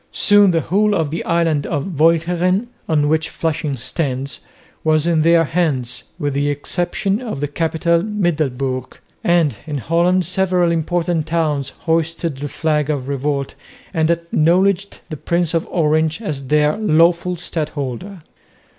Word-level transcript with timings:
Soon 0.13 0.49
the 0.49 0.61
whole 0.61 0.95
of 0.95 1.11
the 1.11 1.23
island 1.25 1.67
of 1.67 1.99
Walcheren, 1.99 2.69
on 2.89 3.07
which 3.07 3.29
Flushing 3.29 3.77
stands, 3.77 4.39
was 4.83 5.05
in 5.05 5.21
their 5.21 5.43
hands 5.43 6.05
with 6.17 6.33
the 6.33 6.49
exception 6.49 7.21
of 7.21 7.39
the 7.39 7.47
capital 7.47 8.01
Middelburg; 8.01 8.97
and 9.23 9.57
in 9.67 9.77
Holland 9.77 10.25
several 10.25 10.71
important 10.71 11.27
towns 11.27 11.69
hoisted 11.81 12.37
the 12.39 12.49
flag 12.49 12.89
of 12.89 13.07
revolt 13.07 13.53
and 13.93 14.09
acknowledged 14.09 15.01
the 15.11 15.17
Prince 15.17 15.53
of 15.53 15.67
Orange 15.69 16.19
as 16.19 16.47
their 16.47 16.77
lawful 16.77 17.35
Stadholder. 17.35 18.23